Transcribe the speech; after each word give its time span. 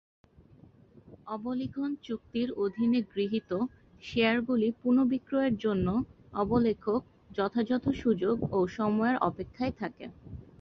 অবলিখন 1.27 1.89
চুক্তির 2.03 2.49
অধীনে 2.63 2.99
গৃহীত 3.11 3.51
শেয়ারগুলি 4.03 4.67
পুনঃবিক্রয়ের 4.81 5.55
জন্য 5.57 5.87
অবলেখক 6.33 7.01
যথাযথ 7.31 7.83
সুযোগ 8.01 8.35
ও 8.51 8.69
সময়ের 8.77 9.17
অপেক্ষায় 9.29 9.73
থাকে। 9.77 10.05